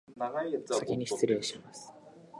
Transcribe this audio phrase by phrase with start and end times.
[0.71, 1.93] おさきにしつれいします